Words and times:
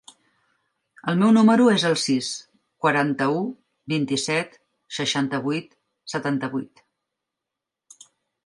El 1.11 1.19
meu 1.23 1.33
número 1.35 1.67
es 1.73 1.83
el 1.89 1.97
sis, 2.03 2.29
quaranta-u, 2.85 3.43
vint-i-set, 3.93 4.59
seixanta-vuit, 5.01 5.79
setanta-vuit. 6.15 6.87